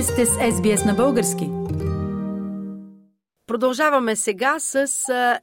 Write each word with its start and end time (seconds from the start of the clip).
Вие 0.00 0.06
сте 0.06 0.26
с 0.26 0.30
SBS 0.30 0.86
на 0.86 0.94
български. 0.94 1.50
Продължаваме 3.46 4.16
сега 4.16 4.56
с 4.58 4.86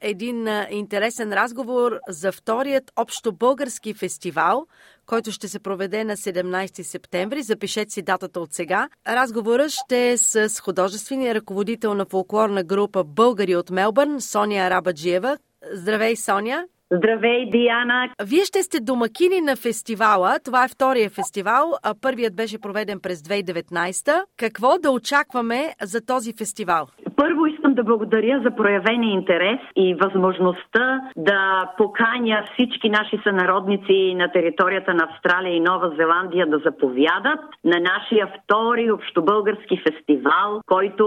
един 0.00 0.48
интересен 0.70 1.32
разговор 1.32 1.98
за 2.08 2.32
вторият 2.32 2.92
общо 2.96 3.32
български 3.32 3.94
фестивал, 3.94 4.66
който 5.06 5.32
ще 5.32 5.48
се 5.48 5.58
проведе 5.58 6.04
на 6.04 6.16
17 6.16 6.82
септември. 6.82 7.42
Запишете 7.42 7.90
си 7.90 8.02
датата 8.02 8.40
от 8.40 8.52
сега. 8.52 8.88
Разговорът 9.08 9.70
ще 9.70 10.10
е 10.10 10.16
с 10.16 10.60
художествения 10.62 11.34
ръководител 11.34 11.94
на 11.94 12.04
фолклорна 12.04 12.64
група 12.64 13.04
Българи 13.04 13.56
от 13.56 13.70
Мелбърн, 13.70 14.20
Соня 14.20 14.56
Арабаджиева. 14.56 15.38
Здравей, 15.72 16.16
Соня! 16.16 16.64
Здравей, 16.92 17.50
Диана! 17.50 18.10
Вие 18.22 18.44
ще 18.44 18.62
сте 18.62 18.80
домакини 18.80 19.40
на 19.40 19.56
фестивала. 19.56 20.38
Това 20.44 20.64
е 20.64 20.68
втория 20.68 21.10
фестивал. 21.10 21.72
А 21.82 21.94
първият 22.02 22.36
беше 22.36 22.58
проведен 22.58 23.00
през 23.00 23.22
2019. 23.22 24.24
Какво 24.36 24.78
да 24.78 24.90
очакваме 24.90 25.74
за 25.82 26.06
този 26.06 26.32
фестивал? 26.38 26.86
Първо 27.16 27.46
искам 27.46 27.67
да 27.78 27.84
благодаря 27.84 28.40
за 28.44 28.50
проявения 28.50 29.12
интерес 29.12 29.60
и 29.76 29.94
възможността 29.94 31.00
да 31.16 31.70
поканя 31.76 32.44
всички 32.52 32.88
наши 32.90 33.18
сънародници 33.22 34.14
на 34.14 34.32
територията 34.32 34.94
на 34.94 35.08
Австралия 35.10 35.54
и 35.54 35.60
Нова 35.60 35.92
Зеландия 35.98 36.46
да 36.46 36.58
заповядат 36.58 37.40
на 37.64 37.80
нашия 37.80 38.26
втори 38.26 38.90
общобългарски 38.90 39.82
фестивал, 39.86 40.60
който 40.66 41.04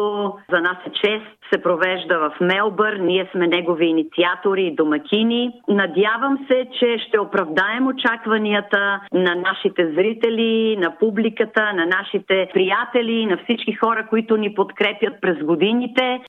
за 0.51 0.61
нас 0.61 0.77
е 0.87 0.91
чест 0.91 1.41
се 1.53 1.61
провежда 1.61 2.19
в 2.19 2.33
Мелбър. 2.41 2.93
Ние 2.93 3.29
сме 3.31 3.47
негови 3.47 3.85
инициатори 3.85 4.63
и 4.63 4.75
домакини. 4.75 5.51
Надявам 5.67 6.37
се, 6.51 6.67
че 6.79 6.97
ще 7.07 7.19
оправдаем 7.19 7.87
очакванията 7.87 8.99
на 9.13 9.35
нашите 9.35 9.91
зрители, 9.91 10.77
на 10.77 10.97
публиката, 10.99 11.73
на 11.73 11.85
нашите 11.85 12.49
приятели, 12.53 13.25
на 13.25 13.37
всички 13.43 13.73
хора, 13.73 14.07
които 14.09 14.37
ни 14.37 14.53
подкрепят 14.53 15.21
през 15.21 15.37
годините. 15.37 16.19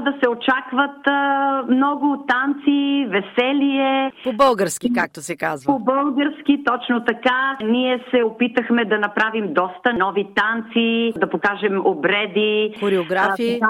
Да 0.00 0.12
се 0.22 0.28
очакват 0.28 1.06
а, 1.06 1.62
много 1.68 2.24
танци, 2.28 3.06
веселие. 3.08 4.12
По-български, 4.24 4.92
както 4.92 5.20
се 5.20 5.36
казва. 5.36 5.72
По-български, 5.72 6.64
точно 6.64 7.04
така. 7.04 7.56
Ние 7.64 8.04
се 8.10 8.22
опитахме 8.22 8.84
да 8.84 8.98
направим 8.98 9.54
доста 9.54 9.92
нови 9.92 10.26
танци, 10.34 11.12
да 11.16 11.30
покажем 11.30 11.82
обреди. 11.84 12.74
Хореографии. 12.80 13.60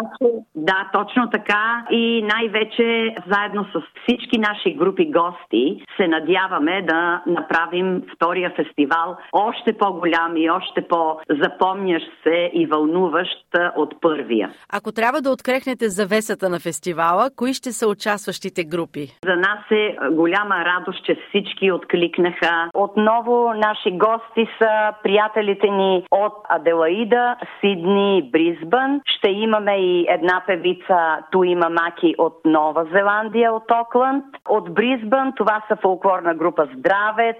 Да, 0.55 0.91
точно 0.93 1.31
така. 1.31 1.87
И 1.91 2.23
най-вече 2.23 3.15
заедно 3.33 3.65
с 3.65 3.83
всички 4.03 4.39
наши 4.39 4.75
групи 4.75 5.11
гости 5.11 5.85
се 5.97 6.09
надяваме 6.09 6.83
да 6.83 7.23
направим 7.27 8.03
втория 8.15 8.53
фестивал 8.57 9.17
още 9.33 9.73
по-голям 9.73 10.37
и 10.37 10.51
още 10.51 10.89
по-запомнящ 10.89 12.07
се 12.23 12.51
и 12.55 12.67
вълнуващ 12.67 13.47
от 13.77 14.01
първия. 14.01 14.51
Ако 14.73 14.93
трябва 14.93 15.21
да 15.23 15.31
открехнете 15.31 15.89
завесата 16.01 16.49
на 16.49 16.59
фестивала, 16.61 17.25
кои 17.37 17.53
ще 17.55 17.71
са 17.73 17.89
участващите 17.89 18.65
групи? 18.65 19.05
За 19.25 19.37
нас 19.47 19.63
е 19.71 19.85
голяма 20.21 20.57
радост, 20.71 21.05
че 21.05 21.17
всички 21.29 21.73
откликнаха. 21.73 22.55
Отново 22.75 23.53
наши 23.67 23.91
гости 24.07 24.45
са 24.59 24.73
приятелите 25.03 25.69
ни 25.71 26.05
от 26.11 26.35
Аделаида, 26.49 27.37
Сидни 27.61 28.31
Бризбън. 28.33 29.01
Ще 29.17 29.31
имаме 29.31 29.75
и 29.77 30.07
една 30.09 30.43
певица 30.47 30.99
Туима 31.33 31.69
Маки 31.71 32.15
от 32.19 32.37
Нова 32.45 32.87
Зеландия, 32.93 33.53
от 33.53 33.71
Окланд. 33.83 34.25
От 34.49 34.75
Бризбън 34.75 35.33
това 35.37 35.63
са 35.69 35.77
фолклорна 35.77 36.35
група 36.35 36.69
Здравец 36.77 37.37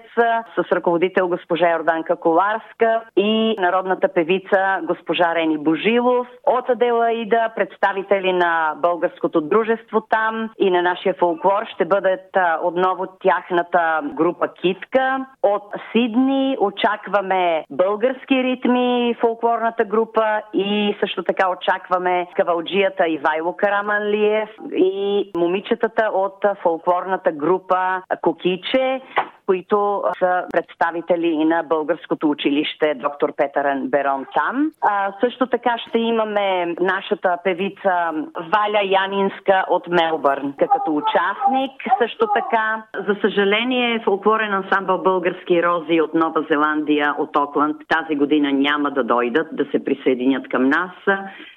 с 0.55 0.71
ръководител 0.71 1.27
госпожа 1.27 1.71
Йорданка 1.71 2.15
Коларска 2.15 3.01
и 3.17 3.55
народната 3.59 4.07
певица 4.13 4.79
госпожа 4.83 5.35
Рени 5.35 5.57
Божилов. 5.57 6.27
От 6.43 6.69
Аделаида 6.69 7.49
представители 7.55 8.33
на 8.33 8.50
българското 8.75 9.41
дружество 9.41 10.01
там 10.01 10.49
и 10.59 10.71
на 10.71 10.81
нашия 10.81 11.13
фолклор 11.13 11.65
ще 11.73 11.85
бъдат 11.85 12.37
отново 12.63 13.07
тяхната 13.07 14.01
група 14.03 14.47
Китка. 14.61 15.25
От 15.43 15.63
Сидни 15.91 16.57
очакваме 16.59 17.65
български 17.69 18.43
ритми 18.43 19.15
фолклорната 19.21 19.85
група 19.85 20.41
и 20.53 20.95
също 20.99 21.23
така 21.23 21.49
очакваме 21.49 22.27
кавалджията 22.35 23.07
Ивайло 23.07 23.55
Караманлиев 23.57 24.49
и 24.75 25.31
момичетата 25.37 26.11
от 26.13 26.45
фолклорната 26.63 27.31
група 27.31 28.01
Кокиче 28.21 29.01
които 29.45 30.03
са 30.19 30.43
представители 30.51 31.45
на 31.45 31.63
българското 31.63 32.29
училище 32.29 32.93
доктор 32.95 33.33
Петърен 33.35 33.87
Берон 33.89 34.25
там. 34.35 34.71
А, 34.81 35.13
също 35.19 35.47
така 35.47 35.75
ще 35.87 35.99
имаме 35.99 36.75
нашата 36.79 37.37
певица 37.43 38.11
Валя 38.35 38.81
Янинска 38.83 39.65
от 39.69 39.87
Мелбърн 39.87 40.53
като 40.57 40.95
участник. 40.95 41.71
Също 41.97 42.27
така, 42.35 42.83
за 43.07 43.15
съжаление, 43.21 44.01
фолклорен 44.05 44.53
ансамбъл 44.53 44.97
Български 44.97 45.63
рози 45.63 46.01
от 46.01 46.13
Нова 46.13 46.45
Зеландия, 46.49 47.15
от 47.17 47.37
Окланд, 47.37 47.77
тази 47.87 48.15
година 48.15 48.51
няма 48.51 48.91
да 48.91 49.03
дойдат 49.03 49.47
да 49.51 49.65
се 49.71 49.83
присъединят 49.83 50.49
към 50.49 50.69
нас, 50.69 50.91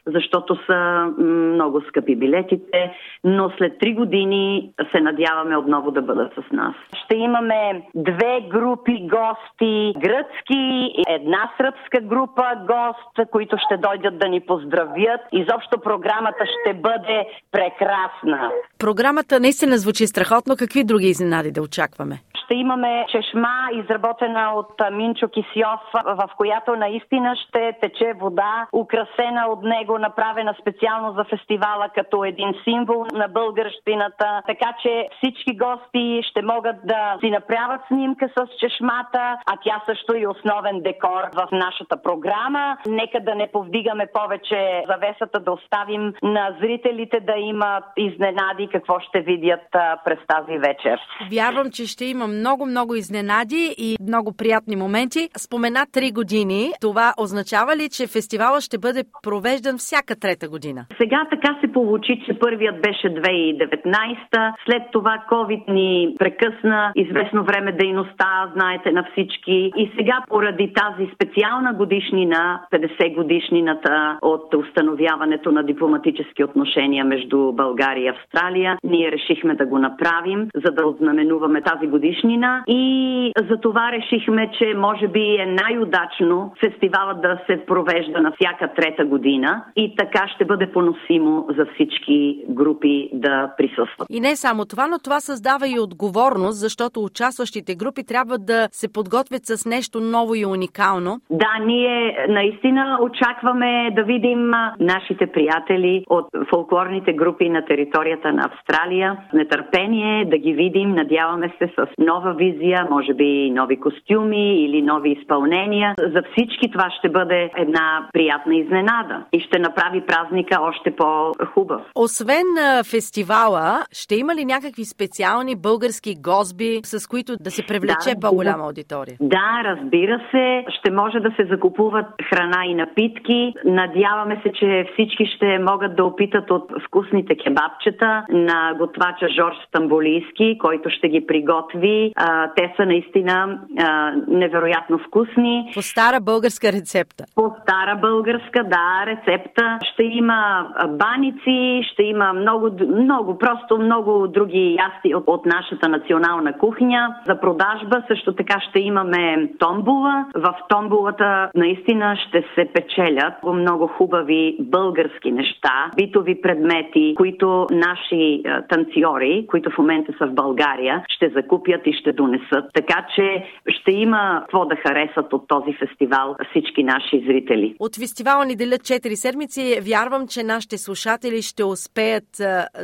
защото 0.06 0.56
са 0.66 1.10
много 1.18 1.80
скъпи 1.80 2.16
билетите, 2.16 2.92
но 3.24 3.50
след 3.50 3.78
три 3.78 3.94
години 3.94 4.70
се 4.92 5.00
надяваме 5.00 5.56
отново 5.56 5.90
да 5.90 6.02
бъдат 6.02 6.32
с 6.34 6.52
нас. 6.52 6.74
Ще 7.04 7.16
имаме 7.16 7.73
две 7.94 8.40
групи 8.48 9.08
гости, 9.08 9.92
гръцки, 9.98 10.92
една 11.08 11.50
сръбска 11.56 12.00
група 12.00 12.44
гост, 12.60 13.30
които 13.30 13.56
ще 13.66 13.76
дойдат 13.76 14.18
да 14.18 14.28
ни 14.28 14.40
поздравят. 14.40 15.20
Изобщо 15.32 15.80
програмата 15.80 16.44
ще 16.46 16.74
бъде 16.74 17.26
прекрасна. 17.52 18.50
Програмата 18.78 19.40
наистина 19.40 19.78
звучи 19.78 20.06
страхотно. 20.06 20.56
Какви 20.56 20.84
други 20.84 21.06
изненади 21.06 21.50
да 21.50 21.62
очакваме? 21.62 22.20
Ще 22.44 22.54
имаме 22.54 23.06
чешма, 23.08 23.68
изработена 23.72 24.52
от 24.54 24.72
Минчо 24.92 25.28
Кисиов, 25.28 25.80
в 26.04 26.28
която 26.36 26.76
наистина 26.76 27.36
ще 27.36 27.72
тече 27.82 28.12
вода, 28.20 28.66
украсена 28.72 29.46
от 29.48 29.62
него, 29.62 29.98
направена 29.98 30.54
специално 30.60 31.12
за 31.12 31.24
фестивала 31.24 31.88
като 31.94 32.24
един 32.24 32.54
символ 32.64 33.06
на 33.12 33.28
българщината. 33.28 34.42
Така 34.46 34.72
че 34.82 35.08
всички 35.16 35.56
гости 35.56 36.22
ще 36.30 36.42
могат 36.42 36.76
да 36.84 37.16
си 37.20 37.30
направят 37.30 37.80
снимка 37.88 38.28
с 38.36 38.46
чешмата, 38.60 39.24
а 39.46 39.56
тя 39.64 39.82
също 39.86 40.14
е 40.14 40.26
основен 40.26 40.80
декор 40.82 41.22
в 41.34 41.48
нашата 41.52 42.02
програма. 42.02 42.76
Нека 42.86 43.20
да 43.20 43.34
не 43.34 43.46
повдигаме 43.52 44.06
повече 44.14 44.84
завесата, 44.88 45.40
да 45.40 45.52
оставим 45.52 46.14
на 46.22 46.56
зрителите 46.60 47.20
да 47.20 47.36
имат 47.36 47.84
изненади 47.96 48.68
какво 48.72 49.00
ще 49.00 49.20
видят 49.20 49.66
през 50.04 50.18
тази 50.28 50.58
вечер. 50.58 50.98
Вярвам, 51.32 51.70
че 51.70 51.86
ще 51.86 52.04
има 52.04 52.26
много, 52.26 52.43
много 52.66 52.94
изненади 52.94 53.74
и 53.78 53.96
много 54.08 54.32
приятни 54.36 54.76
моменти. 54.76 55.28
Спомена 55.44 55.86
три 55.92 56.08
години. 56.12 56.62
Това 56.80 57.06
означава 57.24 57.76
ли, 57.76 57.86
че 57.96 58.12
фестивала 58.16 58.60
ще 58.60 58.78
бъде 58.78 59.02
провеждан 59.22 59.76
всяка 59.78 60.14
трета 60.22 60.46
година? 60.48 60.80
Сега 61.00 61.20
така 61.30 61.50
се 61.60 61.72
получи, 61.72 62.22
че 62.26 62.38
първият 62.38 62.76
беше 62.82 63.06
2019. 63.06 64.52
След 64.66 64.82
това 64.92 65.14
COVID 65.30 65.72
ни 65.72 66.14
прекъсна 66.18 66.92
известно 66.96 67.44
време 67.44 67.72
дейността, 67.72 68.52
знаете, 68.56 68.92
на 68.92 69.04
всички. 69.12 69.72
И 69.76 69.90
сега 69.98 70.16
поради 70.28 70.72
тази 70.82 71.10
специална 71.14 71.74
годишнина, 71.74 72.60
50 72.72 73.14
годишнината 73.14 74.18
от 74.22 74.54
установяването 74.54 75.52
на 75.52 75.62
дипломатически 75.62 76.44
отношения 76.44 77.04
между 77.04 77.52
България 77.52 78.04
и 78.04 78.14
Австралия, 78.16 78.78
ние 78.84 79.12
решихме 79.12 79.54
да 79.54 79.66
го 79.66 79.78
направим, 79.78 80.48
за 80.64 80.70
да 80.70 80.86
ознаменуваме 80.86 81.62
тази 81.62 81.86
годишнина 81.86 82.23
годишнина 82.24 82.62
и 82.66 83.32
за 83.50 83.60
това 83.60 83.92
решихме, 83.92 84.50
че 84.58 84.74
може 84.76 85.08
би 85.08 85.36
е 85.36 85.46
най-удачно 85.46 86.52
фестивалът 86.60 87.22
да 87.22 87.38
се 87.46 87.66
провежда 87.66 88.20
на 88.20 88.32
всяка 88.40 88.74
трета 88.74 89.04
година 89.04 89.64
и 89.76 89.94
така 89.96 90.28
ще 90.34 90.44
бъде 90.44 90.72
поносимо 90.72 91.46
за 91.58 91.66
всички 91.74 92.44
групи 92.48 93.10
да 93.12 93.52
присъстват. 93.58 94.06
И 94.10 94.20
не 94.20 94.36
само 94.36 94.64
това, 94.64 94.86
но 94.86 94.98
това 95.04 95.20
създава 95.20 95.68
и 95.68 95.80
отговорност, 95.80 96.60
защото 96.60 97.00
участващите 97.00 97.74
групи 97.74 98.06
трябва 98.06 98.38
да 98.38 98.68
се 98.72 98.92
подготвят 98.92 99.44
с 99.44 99.66
нещо 99.66 100.00
ново 100.00 100.34
и 100.34 100.46
уникално. 100.46 101.20
Да, 101.30 101.52
ние 101.66 102.26
наистина 102.28 102.98
очакваме 103.02 103.90
да 103.96 104.02
видим 104.02 104.50
нашите 104.80 105.26
приятели 105.26 106.04
от 106.10 106.26
фолклорните 106.50 107.12
групи 107.12 107.48
на 107.48 107.64
територията 107.64 108.32
на 108.32 108.42
Австралия. 108.52 109.16
Нетърпение 109.32 110.24
да 110.24 110.38
ги 110.38 110.52
видим, 110.52 110.90
надяваме 110.90 111.52
се 111.58 111.66
с 111.66 111.86
нова 112.14 112.34
визия, 112.34 112.86
може 112.90 113.14
би 113.14 113.50
нови 113.50 113.80
костюми 113.80 114.64
или 114.64 114.82
нови 114.82 115.10
изпълнения. 115.10 115.94
За 115.98 116.22
всички 116.32 116.70
това 116.72 116.90
ще 116.98 117.08
бъде 117.08 117.50
една 117.56 118.08
приятна 118.12 118.56
изненада 118.56 119.24
и 119.32 119.40
ще 119.40 119.58
направи 119.58 120.00
празника 120.06 120.58
още 120.60 120.96
по-хубав. 120.96 121.80
Освен 121.94 122.48
фестивала, 122.90 123.78
ще 123.92 124.14
има 124.16 124.34
ли 124.34 124.44
някакви 124.44 124.84
специални 124.84 125.56
български 125.56 126.14
госби, 126.20 126.80
с 126.84 127.08
които 127.08 127.32
да 127.40 127.50
се 127.50 127.66
привлече 127.66 128.10
да, 128.14 128.20
по-голяма 128.20 128.64
аудитория. 128.64 129.16
Да, 129.20 129.50
разбира 129.64 130.20
се. 130.30 130.64
Ще 130.78 130.90
може 130.90 131.18
да 131.20 131.30
се 131.36 131.44
закупуват 131.50 132.06
храна 132.28 132.66
и 132.66 132.74
напитки. 132.74 133.54
Надяваме 133.64 134.40
се, 134.42 134.52
че 134.52 134.86
всички 134.92 135.26
ще 135.26 135.58
могат 135.58 135.96
да 135.96 136.04
опитат 136.04 136.50
от 136.50 136.72
вкусните 136.86 137.36
кебабчета 137.36 138.24
на 138.28 138.74
готвача 138.78 139.26
Жорж 139.36 139.56
Стамбулийски, 139.68 140.58
който 140.58 140.90
ще 140.90 141.08
ги 141.08 141.26
приготви. 141.26 142.03
А, 142.16 142.50
те 142.56 142.74
са 142.76 142.86
наистина 142.86 143.58
а, 143.78 144.12
невероятно 144.28 144.98
вкусни. 144.98 145.70
По 145.74 145.82
стара 145.82 146.20
българска 146.20 146.72
рецепта. 146.72 147.24
По 147.34 147.52
стара 147.62 147.96
българска, 147.96 148.64
да, 148.64 149.06
рецепта. 149.06 149.78
Ще 149.92 150.02
има 150.02 150.68
баници, 150.88 151.88
ще 151.92 152.02
има 152.02 152.32
много, 152.32 152.70
много, 152.88 153.38
просто 153.38 153.78
много 153.78 154.28
други 154.28 154.76
ясти 154.78 155.14
от, 155.14 155.24
от 155.26 155.46
нашата 155.46 155.88
национална 155.88 156.58
кухня. 156.58 157.16
За 157.26 157.40
продажба 157.40 158.02
също 158.08 158.32
така 158.32 158.60
ще 158.68 158.80
имаме 158.80 159.48
томбула. 159.58 160.26
В 160.34 160.54
томбулата 160.68 161.50
наистина 161.54 162.16
ще 162.28 162.44
се 162.54 162.72
печелят 162.72 163.34
много 163.44 163.86
хубави 163.86 164.56
български 164.60 165.32
неща, 165.32 165.90
битови 165.96 166.40
предмети, 166.42 167.14
които 167.16 167.66
наши 167.70 168.42
танцори, 168.68 169.46
които 169.50 169.70
в 169.70 169.78
момента 169.78 170.12
са 170.18 170.26
в 170.26 170.34
България, 170.34 171.04
ще 171.08 171.28
закупят 171.28 171.86
и 171.86 171.93
ще 172.00 172.12
донесат. 172.12 172.64
Така 172.74 173.06
че 173.14 173.44
ще 173.68 173.90
има 173.90 174.40
какво 174.40 174.64
да 174.64 174.76
харесат 174.76 175.32
от 175.32 175.48
този 175.48 175.72
фестивал 175.72 176.36
всички 176.50 176.84
наши 176.84 177.24
зрители. 177.26 177.76
От 177.78 177.96
фестивала 177.96 178.44
ни 178.44 178.56
делят 178.56 178.80
4 178.80 179.14
седмици. 179.14 179.80
Вярвам, 179.90 180.26
че 180.28 180.42
нашите 180.42 180.78
слушатели 180.78 181.42
ще 181.42 181.64
успеят 181.64 182.28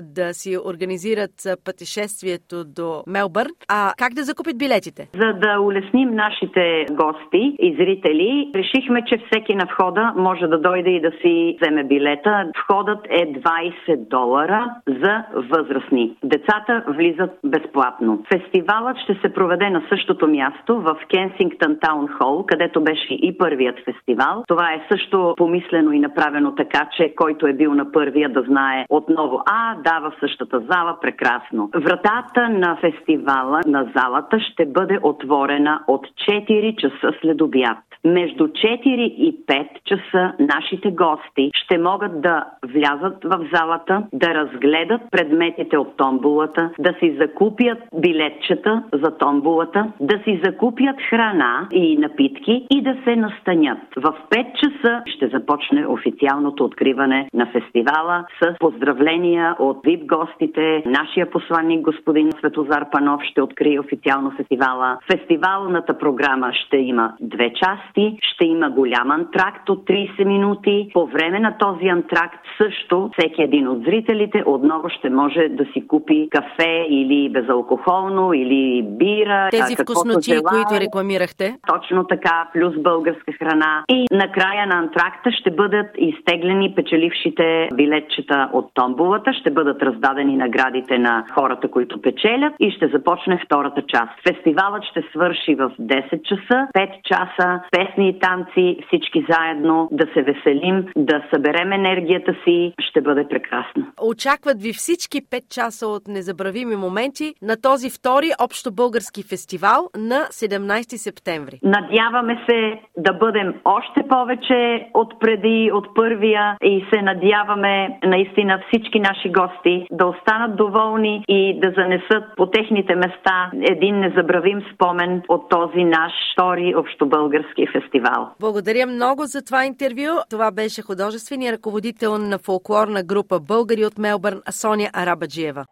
да 0.02 0.34
си 0.34 0.56
организират 0.64 1.36
пътешествието 1.64 2.64
до 2.64 3.02
Мелбърн. 3.06 3.54
А 3.68 3.92
как 3.98 4.12
да 4.14 4.22
закупят 4.22 4.58
билетите? 4.58 5.08
За 5.14 5.32
да 5.32 5.60
улесним 5.60 6.10
нашите 6.10 6.86
гости 6.90 7.56
и 7.58 7.76
зрители, 7.78 8.50
решихме, 8.54 9.04
че 9.04 9.16
всеки 9.26 9.54
на 9.54 9.66
входа 9.72 10.12
може 10.16 10.46
да 10.46 10.58
дойде 10.60 10.90
и 10.90 11.00
да 11.00 11.10
си 11.22 11.56
вземе 11.60 11.84
билета. 11.84 12.50
Входът 12.62 13.06
е 13.10 13.32
20 13.32 13.96
долара 13.96 14.74
за 14.86 15.24
възрастни. 15.34 16.16
Децата 16.24 16.84
влизат 16.88 17.30
безплатно. 17.44 18.24
Фестивалът 18.34 18.96
ще 19.02 19.14
се 19.14 19.32
проведе 19.34 19.70
на 19.70 19.82
същото 19.88 20.28
място 20.28 20.80
в 20.80 20.96
Кенсингтън 21.10 21.78
Таун 21.80 22.08
Хол, 22.08 22.44
където 22.46 22.84
беше 22.84 23.14
и 23.14 23.38
първият 23.38 23.76
фестивал. 23.84 24.44
Това 24.48 24.72
е 24.72 24.86
също 24.92 25.34
помислено 25.36 25.92
и 25.92 25.98
направено 25.98 26.54
така, 26.54 26.88
че 26.96 27.14
който 27.16 27.46
е 27.46 27.52
бил 27.52 27.74
на 27.74 27.92
първия 27.92 28.28
да 28.28 28.42
знае 28.42 28.86
отново. 28.88 29.42
А, 29.46 29.74
да, 29.74 30.00
в 30.00 30.12
същата 30.20 30.60
зала, 30.60 30.96
прекрасно. 31.00 31.70
Вратата 31.74 32.48
на 32.48 32.76
фестивала 32.76 33.60
на 33.66 33.90
залата 33.96 34.40
ще 34.40 34.66
бъде 34.66 34.98
отворена 35.02 35.80
от 35.86 36.06
4 36.28 36.76
часа 36.76 37.12
след 37.20 37.40
обяд. 37.40 37.89
Между 38.04 38.48
4 38.48 38.80
и 39.00 39.46
5 39.46 39.68
часа 39.84 40.32
нашите 40.38 40.90
гости 40.90 41.50
ще 41.54 41.78
могат 41.78 42.22
да 42.22 42.44
влязат 42.64 43.24
в 43.24 43.48
залата, 43.54 44.02
да 44.12 44.34
разгледат 44.34 45.00
предметите 45.10 45.78
от 45.78 45.96
томбулата, 45.96 46.70
да 46.78 46.94
си 46.98 47.16
закупят 47.20 47.78
билетчета 47.94 48.82
за 48.92 49.18
томбулата, 49.18 49.92
да 50.00 50.18
си 50.24 50.40
закупят 50.44 50.96
храна 51.10 51.68
и 51.72 51.96
напитки 51.96 52.66
и 52.70 52.82
да 52.82 52.96
се 53.04 53.16
настанят. 53.16 53.78
В 53.96 54.14
5 54.30 54.52
часа 54.54 55.02
ще 55.06 55.28
започне 55.28 55.86
официалното 55.86 56.64
откриване 56.64 57.28
на 57.34 57.46
фестивала 57.46 58.24
с 58.42 58.54
поздравления 58.58 59.56
от 59.58 59.76
VIP 59.84 60.06
гостите. 60.06 60.82
Нашия 60.86 61.30
посланник 61.30 61.80
господин 61.80 62.32
Светозар 62.32 62.90
Панов 62.90 63.22
ще 63.22 63.42
открие 63.42 63.80
официално 63.80 64.30
фестивала. 64.30 64.98
Фестивалната 65.12 65.98
програма 65.98 66.52
ще 66.54 66.76
има 66.76 67.12
две 67.20 67.52
части. 67.52 67.89
Ще 68.22 68.44
има 68.44 68.70
голям 68.70 69.10
антракт 69.10 69.68
от 69.68 69.86
30 69.86 70.24
минути. 70.24 70.90
По 70.94 71.06
време 71.06 71.40
на 71.40 71.58
този 71.58 71.86
антракт 71.86 72.46
също 72.62 73.10
всеки 73.18 73.42
един 73.42 73.68
от 73.68 73.84
зрителите 73.84 74.42
отново 74.46 74.88
ще 74.88 75.10
може 75.10 75.48
да 75.48 75.64
си 75.64 75.86
купи 75.86 76.28
кафе 76.30 76.86
или 76.90 77.28
безалкохолно, 77.28 78.32
или 78.32 78.82
бира. 78.82 79.48
Тези 79.50 79.76
вкусноти, 79.76 80.30
които 80.30 80.80
рекламирахте. 80.80 81.56
Точно 81.66 82.04
така, 82.06 82.48
плюс 82.52 82.74
българска 82.82 83.32
храна. 83.32 83.84
И 83.88 84.06
накрая 84.12 84.66
на 84.66 84.76
антракта 84.78 85.32
ще 85.32 85.50
бъдат 85.50 85.86
изтеглени 85.98 86.74
печелившите 86.74 87.68
билетчета 87.74 88.50
от 88.52 88.70
томбулата, 88.74 89.32
ще 89.32 89.50
бъдат 89.50 89.82
раздадени 89.82 90.36
наградите 90.36 90.98
на 90.98 91.24
хората, 91.34 91.70
които 91.70 92.02
печелят 92.02 92.54
и 92.60 92.70
ще 92.70 92.88
започне 92.88 93.42
втората 93.44 93.82
част. 93.82 94.12
Фестивалът 94.28 94.84
ще 94.84 95.02
свърши 95.12 95.54
в 95.54 95.70
10 95.80 96.22
часа, 96.22 96.66
5 96.76 97.02
часа, 97.04 97.60
песни 97.80 98.08
и 98.08 98.18
танци, 98.18 98.76
всички 98.86 99.26
заедно 99.30 99.88
да 99.92 100.06
се 100.14 100.22
веселим, 100.22 100.86
да 100.96 101.22
съберем 101.34 101.72
енергията 101.72 102.34
си, 102.44 102.74
ще 102.80 103.00
бъде 103.00 103.28
прекрасно. 103.28 103.86
Очакват 104.02 104.62
ви 104.62 104.72
всички 104.72 105.18
5 105.22 105.48
часа 105.54 105.86
от 105.86 106.08
незабравими 106.08 106.76
моменти 106.76 107.34
на 107.42 107.60
този 107.62 107.90
втори 107.90 108.30
общо 108.40 108.74
български 108.74 109.22
фестивал 109.22 109.80
на 109.96 110.16
17 110.16 110.96
септември. 110.96 111.60
Надяваме 111.62 112.44
се 112.50 112.80
да 112.96 113.12
бъдем 113.12 113.54
още 113.64 114.00
повече 114.08 114.88
от 114.94 115.20
преди, 115.20 115.70
от 115.74 115.94
първия 115.94 116.56
и 116.62 116.84
се 116.94 117.02
надяваме 117.02 117.98
наистина 118.04 118.62
всички 118.68 119.00
наши 119.00 119.28
гости 119.28 119.86
да 119.90 120.06
останат 120.06 120.56
доволни 120.56 121.24
и 121.28 121.60
да 121.60 121.72
занесат 121.76 122.24
по 122.36 122.46
техните 122.46 122.94
места 122.94 123.50
един 123.70 124.00
незабравим 124.00 124.62
спомен 124.74 125.22
от 125.28 125.48
този 125.48 125.84
наш 125.84 126.12
втори 126.32 126.74
общобългарски 126.76 127.69
фестивал. 127.72 128.30
Благодаря 128.40 128.86
много 128.86 129.26
за 129.26 129.42
това 129.42 129.64
интервю. 129.64 130.20
Това 130.30 130.50
беше 130.50 130.82
художественият 130.82 131.54
ръководител 131.54 132.18
на 132.18 132.38
фолклорна 132.38 133.02
група 133.02 133.40
Българи 133.40 133.84
от 133.84 133.98
Мелбърн 133.98 134.42
Соня 134.50 134.90
Арабаджиева. 134.92 135.64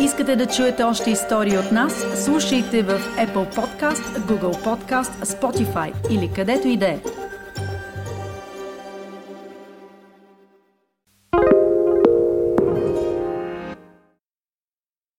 Искате 0.00 0.36
да 0.36 0.46
чуете 0.46 0.82
още 0.82 1.10
истории 1.10 1.58
от 1.58 1.72
нас? 1.72 2.24
Слушайте 2.24 2.82
в 2.82 2.98
Apple 2.98 3.56
Podcast, 3.56 4.18
Google 4.18 4.64
Podcast, 4.64 5.24
Spotify 5.24 5.92
или 6.10 6.30
където 6.34 6.68
и 6.68 6.76
да 6.76 6.86
е. 6.86 6.98